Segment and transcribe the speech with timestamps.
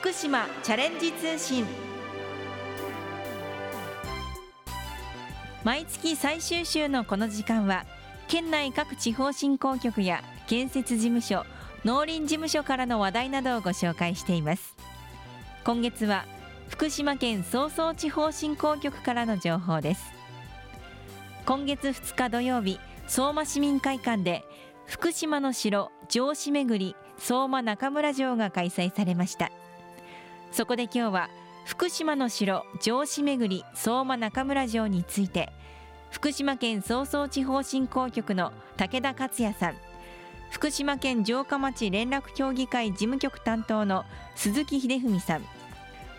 [0.00, 1.66] 福島チャレンジ通信。
[5.64, 7.84] 毎月最終週のこの時間は
[8.28, 11.44] 県内各地方振興局や建設事務所
[11.84, 14.76] 農林事務所からの話題などをご紹介しています。
[15.64, 16.26] 今月は
[16.68, 20.12] 福島県総総地方振興局からの情報です。
[21.44, 24.44] 今月2日土曜日相馬市民会館で
[24.86, 29.50] 福島の城城址巡り相馬中村城が開催されました。
[30.50, 31.30] そこで今日は
[31.64, 35.52] 福島の城城址巡り相馬中村城について
[36.10, 39.76] 福島県総総地方振興局の武田克也さん。
[40.50, 45.44] 福島県城下町連絡協議会事務局担当の鈴木秀文さん。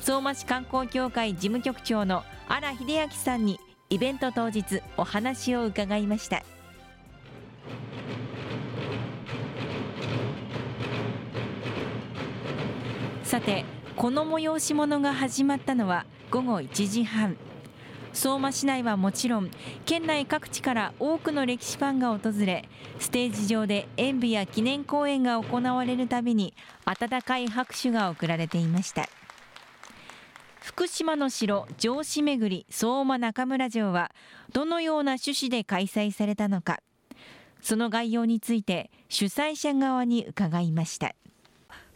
[0.00, 6.42] 相馬市観光協会事務局長の荒秀明さんにイベント当日お話を伺いました。
[13.22, 13.64] さて
[13.96, 17.38] この催し物が始まったのは午後1時半。
[18.12, 19.50] 相馬市内はもちろん
[19.86, 26.52] 県内各地から多くの歴史ファンが訪れステージ上で演舞や記念公演が行われるたびに
[26.84, 29.08] 温かい拍手が送られていました。
[30.60, 34.12] 福島の城城址巡り相馬中村城は
[34.52, 36.82] どのような趣旨で開催されたのか
[37.62, 41.14] その概要について主催者側に伺いました。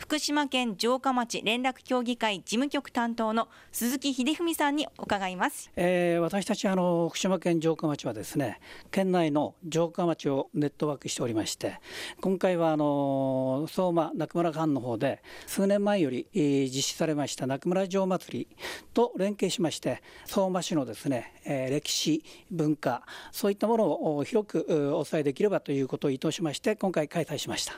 [0.00, 11.78] 福島県城下町連絡協議会事務局担当の鈴木秀文さんに伺います、えー、私たちあの福島県城下町はですね県内の城下町をネットワークしておりまして
[12.22, 18.56] 今回はあの相馬中村藩の方で数年前より、えー、実施されました中村城祭り
[18.94, 27.74] と連携しまして相馬市のですね、えー、歴史文化そういったものを広くお伝えできればということを意図しまして今回開催しました。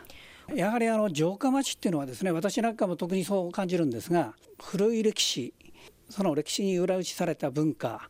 [0.54, 5.54] やはりあの城下町っていうのはですね私なんかも特にそう感じるんですが古い歴史
[6.08, 8.08] その歴史に裏打ちされた文化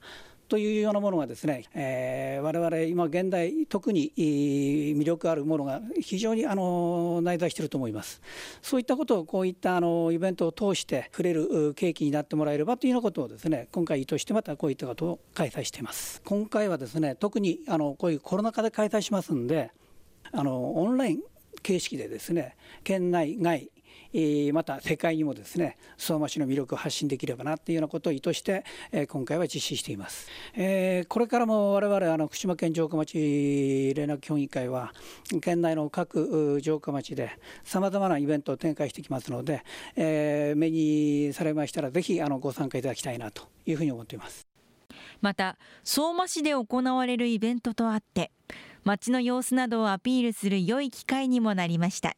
[0.53, 8.21] というようなものがですね、えー、我々今現代特に魅力あるものが非常にあの内在していると思います。
[8.61, 16.21] そういったことをこういったあのイベントを通して触れる契機になってもらえればというようなことをですね今回意図してまたこういったことを開催しています。
[16.23, 19.71] 今回はですね特にあのこういうコロナ禍で開催しますんで
[20.33, 21.21] あのオンライン
[21.63, 23.71] 形式でですね県内外
[24.53, 28.65] また世界にもですね相馬市の魅力を発信できればなというようなことを意図して
[29.09, 30.29] 今回は実施しています。
[31.09, 34.93] これからも我々あの福島県城下町連絡協議会は
[35.41, 39.65] 県内の各城下町でさまざまなイベントを展開してきますので
[39.97, 44.47] 目にされましたらぜひあのご参加いただきたいなというふうに思っています。
[45.23, 48.33] また相馬市で行われるイベントとあって
[48.85, 52.15] 街の様子などをアピールする良い機会にもなりました。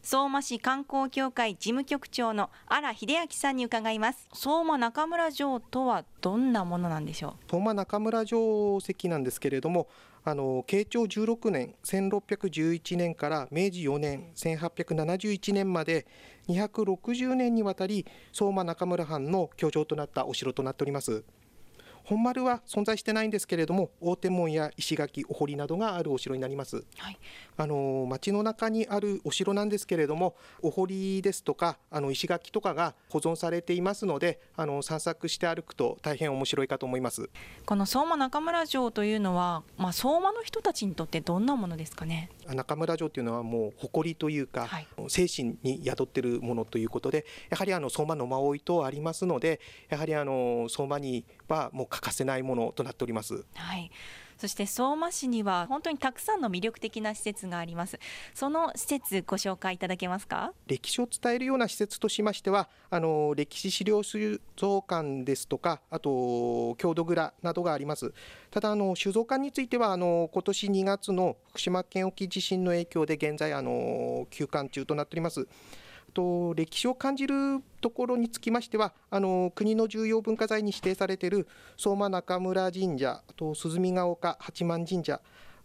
[0.00, 4.26] 相馬市観光協会事務局長の荒秀明さんに伺います。
[4.32, 7.50] 相馬中村城とはどんなものなんでしょう？
[7.50, 9.86] 相馬中村城跡なんですけれども
[10.24, 16.06] あの慶長16年1611年から明治4年1871年まで
[16.48, 21.24] 260年にわたり相馬中村藩の居城となったお城となっております。
[22.08, 27.18] 本丸は存在してないんですけれども大手門や石垣お堀などがあるお城になります、はい、
[27.58, 37.28] あの町の中にあるお城なんですけれどもお堀ですとかあの石垣とかが保存されていますのであの散策して歩くと大変面白いかと思います。
[37.66, 42.30] この相馬中村城というのは、まあ、相馬の人たちにとってどんなものですかね？
[42.54, 53.44] 中村城というのはもう誇りというか、はい、精神に宿っているものということでやはりあの相馬の馬追いとありますのでやはりあの相馬にはもう欠かせないものとなっております。
[53.54, 53.90] はい
[54.38, 57.98] そして相馬市には本当にたくさんの魅力的な施設があります。
[58.34, 60.52] その施設ご紹介いただけますか？
[60.66, 68.14] 歴史を伝えるような施設としましてはあの歴史資料収蔵館ですとかあと郷土蔵などがあります。
[68.50, 75.48] ただあの酒造館についてはあの今年2月の福島県沖地震の影響で現在あの休館中となっております。
[76.18, 85.20] と歴史を感じるところにつきましてはあの国の重要文化財に指定されている相馬中村神社と鈴見ヶ丘八幡神社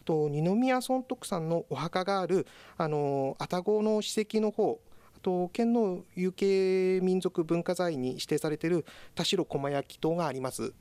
[0.06, 2.46] と二宮尊徳さんのお墓がある
[2.78, 4.80] あの愛宕の史跡の方
[5.24, 8.86] と県の有形民族文化財に指定されている
[9.16, 10.74] 田代駒焼島があります。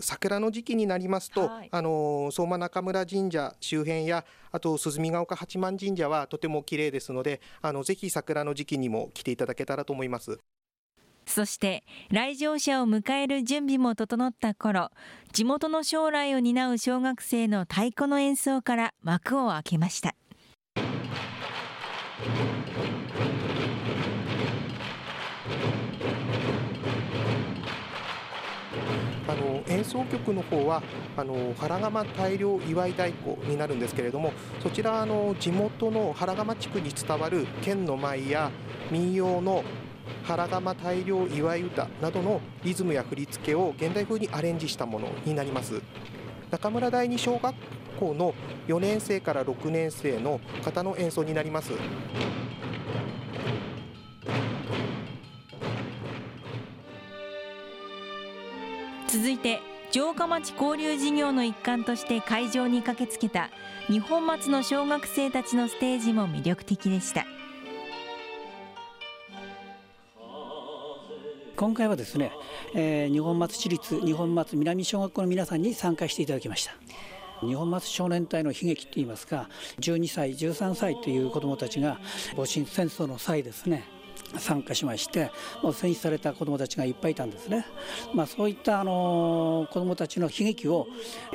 [0.00, 10.38] 桜の時期になりますと、はい、あの相馬中村神社周辺やあと鈴見ヶ丘八幡神社はとても綺麗ですのであのぜひ桜の時期にも来ていただけたらと思います。
[11.26, 14.90] そして来場者を迎える準備も整った頃
[15.32, 20.14] 地元の将来を担う小学生の太鼓の演奏から幕を開けました
[29.68, 30.82] 演奏曲の方は
[31.16, 38.50] あの原釜大量祝い太鼓になるんですけれどもそちらあの地元の原釜地区に伝わる県の舞や
[38.90, 39.64] 民謡の
[40.24, 45.80] 原釜大量祝い歌などのリズムや振り付けを現代風にアレンジしたものになります。
[46.50, 47.54] 中村第二小学
[47.98, 48.34] 校の
[48.68, 51.72] 4年生から6年生の方の演奏になります。
[59.12, 59.60] 続いて
[59.90, 63.50] 城下町交流事業の一環として会場に駆けつけた
[63.88, 67.26] 日本松の小学生たちのステージも魅力的でした。
[71.56, 72.32] 今回はですね、
[72.74, 76.72] えー、日本松市立日本松南小学校の皆さんに参加していただきました。
[77.46, 79.50] 日本松少年隊の悲劇といいますか
[79.80, 82.00] 12歳13歳という子どもたちが
[82.34, 83.84] 戊辰戦争の際ですね
[84.38, 85.30] 参加しまして
[85.62, 87.66] もう戦死された子どもたちがいっぱいいたんですね、
[88.14, 90.86] まあ、そういったあの子どもたちの悲劇を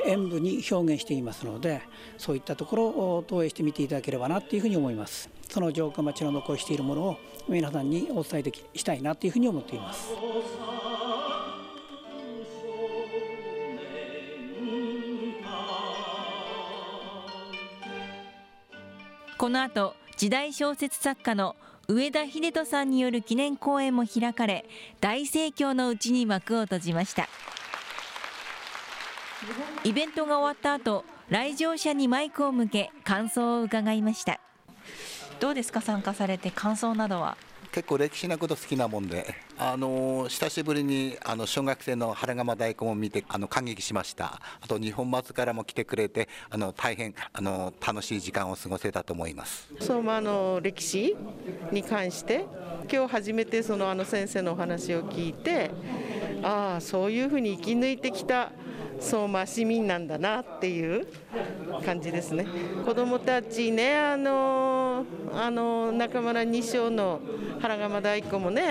[0.06, 1.82] 演舞に表現していますので
[2.16, 5.30] そういったところを投影してみていただければなというふうに思います。
[5.48, 7.16] その城下町の残しているものを
[7.48, 10.12] 皆さんにお伝えできしたいなというふうに思っています。
[19.38, 21.54] この後時代小説作家の
[21.90, 24.66] 上田秀人さんによる記念公演も開かれ
[25.00, 27.30] 大盛況のうちに幕を閉じました。
[29.84, 34.38] イベントが終わった後来場者にマイクを向け感想を伺いました。
[35.40, 37.38] どうですか参加されて感想などは？
[37.72, 44.40] 結構歴史なこと好きなもんで、あの久しぶりにあの小学生の原釜大根を見てあの感激しました。
[44.60, 49.68] あと日本松からも来てくれて、あの大変あの楽しい時間を過ごせたと思います。
[49.80, 51.16] 相馬の歴史
[51.70, 52.46] に関して
[52.90, 55.70] 今日初めてそのあの先生のお話を聞いて、
[56.42, 58.50] ああそういうふうに生き抜いてきた。
[59.00, 61.06] 相馬市民なんだなっていう
[61.86, 62.44] 感じですね。
[62.84, 64.77] 子どもたちねあの
[65.34, 67.20] あの中村二章の
[67.60, 68.64] 原釜大根もね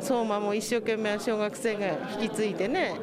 [0.00, 1.88] 相馬も一生懸命小学生が
[2.20, 2.94] 引き継いでね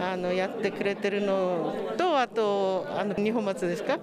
[0.00, 3.98] あのやってくれてるのとあとあの二本松ですか？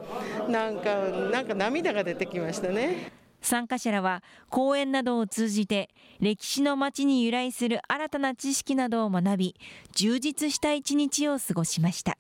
[0.48, 0.96] なんか
[1.32, 3.12] なんか涙が出てきましたね。
[3.42, 9.56] 参加者らは講演などを通じて歴史の街に由来する新たな知識などを学び
[9.96, 12.20] 充実した一日を過ごしました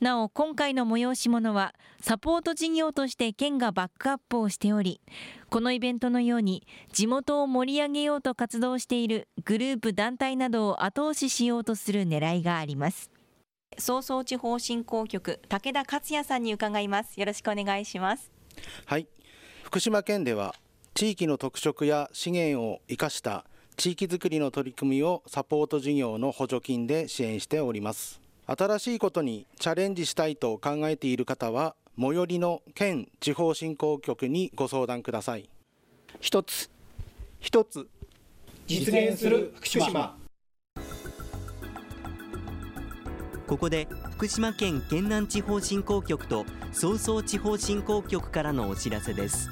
[0.00, 5.00] なお今回の催し物はサポート事業として県がバックアップをしており
[5.48, 13.10] このイベントのように地元を盛り上げようと活動しているグループ団体などを後押ししようとする狙いがあります。
[13.78, 17.18] 早々地方振興局武田克也さんに伺います。
[17.18, 18.30] よろしくお願いします。
[18.84, 19.08] はい。
[19.62, 20.54] 福島県では
[20.94, 23.44] 地域の特色や資源を生かした
[23.76, 35.50] 地域づくりの取り組みをサポート事業の補助金で支援しております新しいことにチャレンジしたいと考えている方は最寄りの県地方振興局にご相談ください。
[36.20, 36.70] 一つ。
[37.40, 37.88] 一つ。
[38.68, 40.16] 実現する福島。
[43.48, 49.50] ここで福島県県南地方振興局と早々地方振興局からのお知らせです。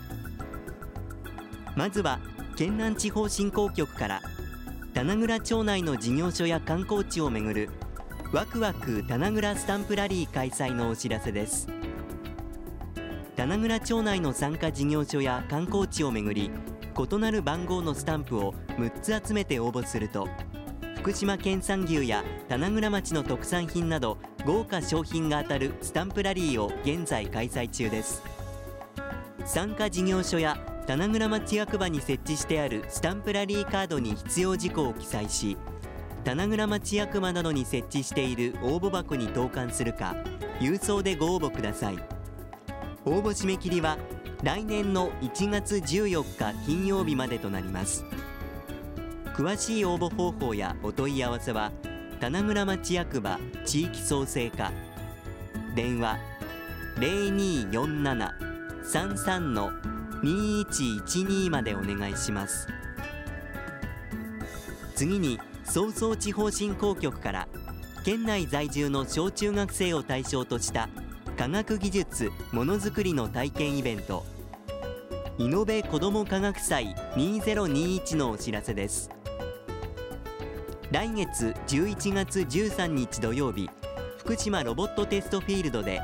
[1.74, 2.20] まずは
[2.56, 4.22] 県南地方振興局から
[4.94, 7.70] 棚倉町内の事業所や観光地をめぐる
[8.34, 11.68] ワクワク棚倉スタンプラリー開催のお知らせです。
[13.36, 16.50] 棚倉町内の参加事業所や観光地をめぐり
[16.98, 18.90] 異なる番号のスタンプを6
[19.22, 20.26] つ集めて応募すると
[20.96, 28.20] 福島県産牛や棚倉町の特産品など豪華商品が当たるスタンプラリーを現在開催中です。
[29.44, 35.56] 参加事業所や棚倉町役場に設置してあるスタンプラリーカードに必要事項を記載し
[36.24, 40.16] 棚倉町役場などに設置している応募箱に投函するか
[40.58, 41.98] 郵送でご応募ください。
[43.04, 43.98] 応募締め切りは
[44.42, 48.06] 来年の1月14日金曜日までとなります。
[49.34, 51.72] 詳しい応募方法やお問い合わせは
[52.20, 54.72] 棚村町役場地域創生課。
[55.74, 56.18] 電話
[56.96, 59.70] 0247-33の
[60.22, 62.66] 2112までお願いします。
[64.94, 67.48] 次に早々地方振興局から
[68.04, 70.88] 県内在住の小中学生を対象とした
[71.36, 74.24] 科学技術ものづくりの体験イベント
[75.38, 79.10] イノベ子ども科学祭2021のお知らせです。
[80.92, 83.68] 来月11月13日土曜日
[84.18, 86.00] 福島ロボットテストフィールドで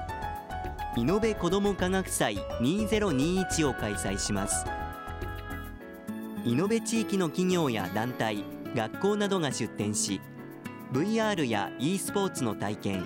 [0.97, 4.67] イノベ子ども科学祭2021を開催します。
[6.45, 8.43] イノベ地域の企業や団体
[8.74, 10.20] 学校などが出展し
[10.92, 13.04] VR や e スポーツの体験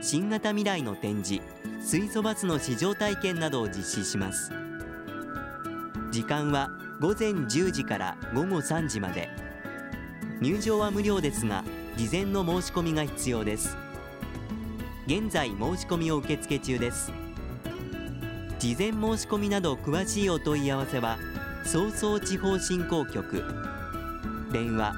[0.00, 1.42] 新型未来の展示
[1.80, 4.52] 水素バスの試乗体験などを実施します。
[6.12, 9.28] 時間は午前10時から午後3時まで。
[10.40, 11.64] 入場は無料ですが
[11.96, 13.76] 事前の申し込みが必要です。
[15.06, 17.12] 現在申し込みを受付中です。
[18.58, 21.18] 事前申し込みなど詳しいお問い合わせは
[21.64, 23.42] 早々地方振興局
[24.52, 24.94] 電話。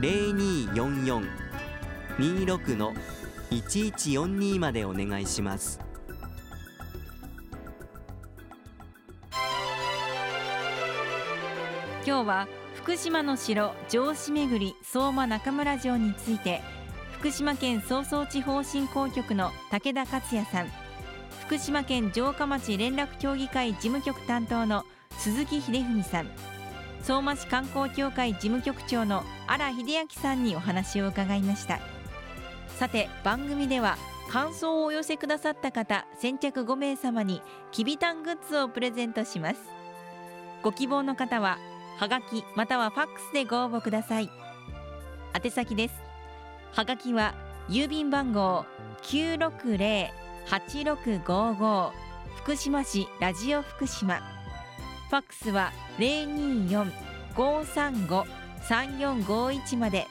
[0.00, 2.92] 0244-26の
[3.50, 5.80] 1142までお願いします。
[12.06, 16.62] 今日は福島の城城址巡り相馬中村城について
[17.12, 20.68] 福島県早々地方振興局の武田克也さん。
[21.46, 24.84] 福島県城下町連絡協議会事務局担当の
[25.18, 26.28] 鈴木秀文さん。
[27.02, 31.80] 相馬市観光協会事務局長の荒秀明さんにお話を伺いました。
[32.78, 33.96] さて番組では
[34.30, 39.60] 感想をお寄せくださった方先着5名様にきびたんグッズをプレゼントします。
[40.62, 41.58] ご希望の方は
[41.96, 44.30] はがきまたはファックスでご応募ください。
[45.42, 45.94] 宛先です。
[46.72, 47.34] はがきは
[47.68, 48.64] 郵便番号
[49.02, 51.90] 960-8655
[52.36, 54.37] 福島市ラジオ福島。
[55.08, 55.72] ファックスは
[57.34, 60.06] 024-535-3451まで。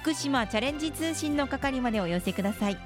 [0.00, 2.76] 福島チャレンジ通信の係までお寄せください。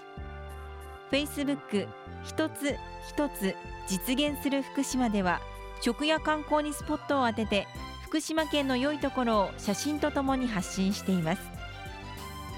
[1.10, 1.88] フェイスブック
[2.24, 2.76] 一つ
[3.08, 3.56] 一つ
[3.88, 5.40] 実現する福島では
[5.82, 7.68] 食や観光にスポットを当てて
[8.06, 11.55] 福島県の良いところを写真とともに発信しています。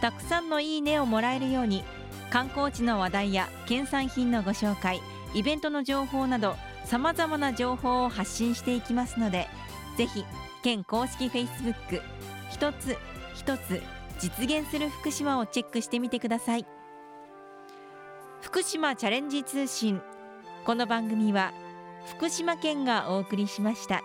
[0.01, 1.83] たくさんのいいねをもらえるように
[2.29, 5.01] 観光地の話題や県産品のご紹介
[5.33, 9.47] イベントの情報などさまざまな情報を発信していきますので
[9.97, 10.25] ぜひ
[10.63, 12.01] 県公式 Facebook
[12.51, 12.97] 一つ
[13.33, 13.81] 一つ
[14.19, 16.65] 実現する福島をチェックしてみてください
[18.41, 20.01] 福島チャレンジ通信
[20.65, 21.53] この番組は
[22.07, 24.01] 福島県がお送りしました。